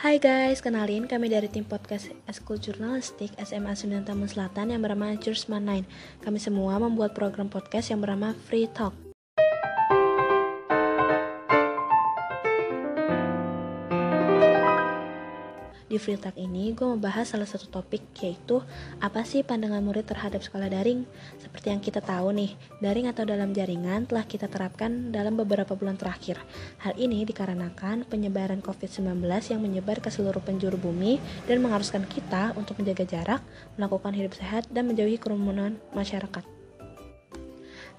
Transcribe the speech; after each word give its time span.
Hai 0.00 0.16
guys, 0.16 0.64
kenalin 0.64 1.04
kami 1.04 1.28
dari 1.28 1.44
tim 1.52 1.60
podcast 1.60 2.08
Eskul 2.24 2.56
Jurnalistik 2.56 3.36
SMA 3.36 3.76
Sunda 3.76 4.00
Taman 4.00 4.32
Selatan 4.32 4.72
yang 4.72 4.80
bernama 4.80 5.12
Jursman 5.12 5.60
9. 5.84 6.24
Kami 6.24 6.40
semua 6.40 6.80
membuat 6.80 7.12
program 7.12 7.52
podcast 7.52 7.92
yang 7.92 8.00
bernama 8.00 8.32
Free 8.48 8.64
Talk. 8.64 9.09
Di 15.90 15.98
Free 15.98 16.14
Talk 16.14 16.38
ini, 16.38 16.70
gue 16.70 16.86
membahas 16.86 17.34
salah 17.34 17.50
satu 17.50 17.66
topik 17.66 18.14
yaitu 18.22 18.62
apa 19.02 19.26
sih 19.26 19.42
pandangan 19.42 19.82
murid 19.82 20.06
terhadap 20.06 20.38
sekolah 20.38 20.70
daring? 20.70 21.02
Seperti 21.42 21.74
yang 21.74 21.82
kita 21.82 21.98
tahu 21.98 22.30
nih, 22.30 22.54
daring 22.78 23.10
atau 23.10 23.26
dalam 23.26 23.50
jaringan 23.50 24.06
telah 24.06 24.22
kita 24.22 24.46
terapkan 24.46 25.10
dalam 25.10 25.34
beberapa 25.34 25.74
bulan 25.74 25.98
terakhir. 25.98 26.38
Hal 26.78 26.94
ini 26.94 27.26
dikarenakan 27.26 28.06
penyebaran 28.06 28.62
COVID-19 28.62 29.26
yang 29.50 29.58
menyebar 29.58 29.98
ke 29.98 30.14
seluruh 30.14 30.38
penjuru 30.38 30.78
bumi 30.78 31.18
dan 31.50 31.58
mengharuskan 31.58 32.06
kita 32.06 32.54
untuk 32.54 32.78
menjaga 32.78 33.02
jarak, 33.10 33.42
melakukan 33.74 34.14
hidup 34.14 34.38
sehat, 34.38 34.70
dan 34.70 34.86
menjauhi 34.86 35.18
kerumunan 35.18 35.74
masyarakat. 35.90 36.59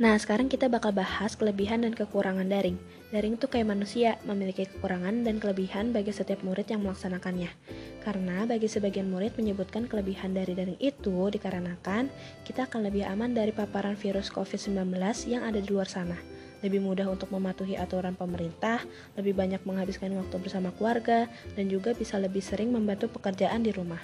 Nah, 0.02 0.18
sekarang 0.18 0.50
kita 0.50 0.66
bakal 0.66 0.98
bahas 0.98 1.38
kelebihan 1.38 1.86
dan 1.86 1.94
kekurangan 1.94 2.50
daring. 2.50 2.73
Daring 3.14 3.38
itu 3.38 3.46
kayak 3.46 3.70
manusia, 3.70 4.18
memiliki 4.26 4.66
kekurangan 4.66 5.22
dan 5.22 5.38
kelebihan 5.38 5.94
bagi 5.94 6.10
setiap 6.10 6.41
murid 6.41 6.66
yang 6.74 6.82
melaksanakannya. 6.82 7.54
Karena 8.02 8.50
bagi 8.50 8.66
sebagian 8.66 9.14
murid 9.14 9.38
menyebutkan 9.38 9.86
kelebihan 9.86 10.34
dari 10.34 10.58
daring 10.58 10.82
itu 10.82 11.30
dikarenakan 11.30 12.10
kita 12.41 12.66
akan 12.66 12.90
lebih 12.90 13.05
aman 13.05 13.38
dari 13.38 13.54
paparan 13.54 13.94
virus 13.94 14.34
COVID-19 14.34 14.90
yang 15.30 15.46
ada 15.46 15.62
di 15.62 15.70
luar 15.70 15.86
sana. 15.86 16.18
Lebih 16.66 16.82
mudah 16.82 17.05
untuk 17.05 17.30
mematuhi 17.30 17.77
aturan 17.77 18.18
pemerintah, 18.18 18.82
lebih 19.13 19.38
banyak 19.38 19.62
menghabiskan 19.70 20.18
waktu 20.18 20.34
bersama 20.41 20.74
keluarga, 20.82 21.30
dan 21.54 21.70
juga 21.70 21.94
bisa 21.94 22.18
lebih 22.18 22.41
sering 22.41 22.74
membantu 22.74 23.05
pekerjaan 23.05 23.62
di 23.62 23.70
rumah. 23.70 24.02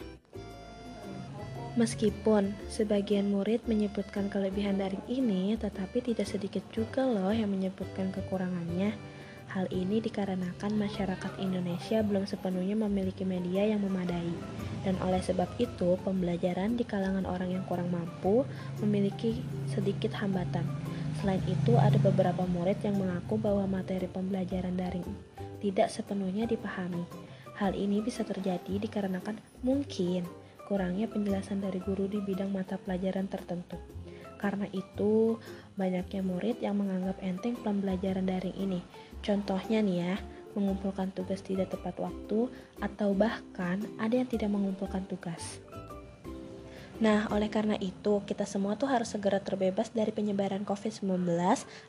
Meskipun 1.78 2.58
sebagian 2.74 3.30
murid 3.30 3.62
menyebutkan 3.70 4.34
kelebihan 4.34 4.82
daring 4.82 5.06
ini, 5.06 5.54
tetapi 5.62 6.02
tidak 6.02 6.26
sedikit 6.26 6.66
juga 6.74 7.06
loh 7.06 7.30
yang 7.30 7.54
menyebutkan 7.54 8.10
kekurangannya. 8.10 8.98
Hal 9.54 9.70
ini 9.70 10.02
dikarenakan 10.02 10.74
masyarakat 10.74 11.38
Indonesia 11.38 12.02
belum 12.02 12.26
sepenuhnya 12.26 12.74
memiliki 12.74 13.22
media 13.30 13.62
yang 13.62 13.86
memadai. 13.86 14.34
Dan 14.82 14.98
oleh 15.06 15.22
sebab 15.22 15.46
itu, 15.62 16.02
pembelajaran 16.02 16.82
di 16.82 16.84
kalangan 16.84 17.30
orang 17.30 17.54
yang 17.54 17.64
kurang 17.70 17.94
mampu 17.94 18.42
memiliki 18.82 19.38
sedikit 19.70 20.18
hambatan. 20.18 20.66
Selain 21.22 21.46
itu, 21.46 21.78
ada 21.78 22.02
beberapa 22.02 22.42
murid 22.50 22.82
yang 22.82 22.98
mengaku 22.98 23.38
bahwa 23.38 23.70
materi 23.70 24.10
pembelajaran 24.10 24.74
daring 24.74 25.06
tidak 25.62 25.94
sepenuhnya 25.94 26.50
dipahami. 26.50 27.06
Hal 27.62 27.78
ini 27.78 28.02
bisa 28.02 28.26
terjadi 28.26 28.82
dikarenakan 28.82 29.38
mungkin 29.62 30.26
kurangnya 30.68 31.08
penjelasan 31.08 31.64
dari 31.64 31.80
guru 31.80 32.12
di 32.12 32.20
bidang 32.20 32.52
mata 32.52 32.76
pelajaran 32.76 33.32
tertentu. 33.32 33.80
Karena 34.38 34.68
itu, 34.76 35.40
banyaknya 35.80 36.22
murid 36.22 36.62
yang 36.62 36.78
menganggap 36.78 37.18
enteng 37.24 37.58
pembelajaran 37.64 38.28
daring 38.28 38.54
ini. 38.54 38.84
Contohnya 39.26 39.82
nih 39.82 39.98
ya, 40.04 40.16
mengumpulkan 40.54 41.10
tugas 41.16 41.42
tidak 41.42 41.74
tepat 41.74 41.98
waktu 41.98 42.52
atau 42.84 43.10
bahkan 43.18 43.82
ada 43.98 44.14
yang 44.14 44.30
tidak 44.30 44.54
mengumpulkan 44.54 45.08
tugas. 45.10 45.64
Nah, 46.98 47.30
oleh 47.30 47.46
karena 47.46 47.78
itu, 47.78 48.26
kita 48.26 48.50
semua 48.50 48.74
tuh 48.74 48.90
harus 48.90 49.14
segera 49.14 49.38
terbebas 49.38 49.94
dari 49.94 50.10
penyebaran 50.10 50.66
COVID-19 50.66 51.30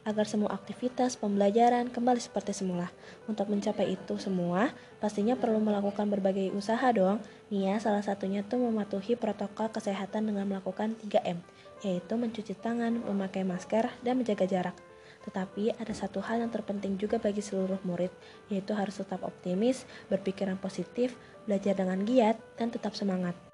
agar 0.05 0.27
semua 0.29 0.53
aktivitas 0.53 1.17
pembelajaran 1.17 1.89
kembali 1.89 2.21
seperti 2.21 2.53
semula. 2.53 2.93
Untuk 3.25 3.49
mencapai 3.49 3.97
itu 3.97 4.21
semua, 4.21 4.69
pastinya 5.01 5.33
perlu 5.33 5.65
melakukan 5.65 6.13
berbagai 6.13 6.53
usaha 6.53 6.85
dong. 6.93 7.25
Nih 7.49 7.73
ya, 7.73 7.81
salah 7.81 8.05
satunya 8.05 8.45
tuh 8.45 8.61
mematuhi 8.61 9.17
protokol 9.17 9.73
kesehatan 9.73 10.29
dengan 10.29 10.45
melakukan 10.45 10.93
3M, 11.01 11.41
yaitu 11.81 12.13
mencuci 12.13 12.53
tangan, 12.61 13.01
memakai 13.01 13.49
masker, 13.49 13.89
dan 14.05 14.21
menjaga 14.21 14.45
jarak. 14.45 14.77
Tetapi 15.25 15.73
ada 15.81 15.95
satu 15.97 16.21
hal 16.21 16.45
yang 16.45 16.53
terpenting 16.53 17.01
juga 17.01 17.17
bagi 17.17 17.41
seluruh 17.41 17.81
murid, 17.81 18.13
yaitu 18.53 18.77
harus 18.77 19.01
tetap 19.01 19.25
optimis, 19.25 19.89
berpikiran 20.13 20.61
positif, 20.61 21.17
belajar 21.49 21.73
dengan 21.73 22.05
giat, 22.05 22.37
dan 22.61 22.69
tetap 22.69 22.93
semangat. 22.93 23.48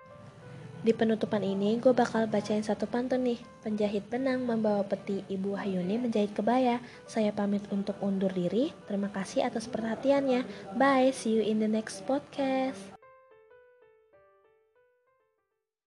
Di 0.84 0.92
penutupan 0.92 1.40
ini, 1.40 1.80
gue 1.80 1.96
bakal 1.96 2.28
bacain 2.28 2.60
satu 2.60 2.84
pantun 2.84 3.24
nih. 3.24 3.40
Penjahit 3.64 4.04
benang 4.12 4.44
membawa 4.44 4.84
peti 4.84 5.24
Ibu 5.32 5.56
Wahyuni 5.56 5.96
menjahit 5.96 6.36
kebaya. 6.36 6.84
Saya 7.08 7.32
pamit 7.32 7.64
untuk 7.72 7.96
undur 8.04 8.28
diri. 8.28 8.68
Terima 8.84 9.08
kasih 9.08 9.48
atas 9.48 9.64
perhatiannya. 9.64 10.44
Bye, 10.76 11.16
see 11.16 11.40
you 11.40 11.42
in 11.42 11.64
the 11.64 11.70
next 11.72 12.04
podcast. 12.04 12.93